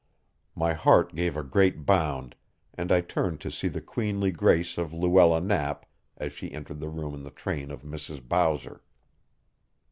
My 0.55 0.73
heart 0.73 1.13
gave 1.13 1.37
a 1.37 1.43
great 1.43 1.85
bound, 1.85 2.33
and 2.73 2.91
I 2.91 3.01
turned 3.01 3.39
to 3.41 3.51
see 3.51 3.67
the 3.67 3.81
queenly 3.81 4.31
grace 4.31 4.79
of 4.79 4.95
Luella 4.95 5.39
Knapp 5.39 5.85
as 6.17 6.33
she 6.33 6.51
entered 6.51 6.79
the 6.79 6.89
room 6.89 7.13
in 7.13 7.21
the 7.21 7.29
train 7.29 7.69
of 7.69 7.83
Mrs. 7.83 8.27
Bowser. 8.27 8.81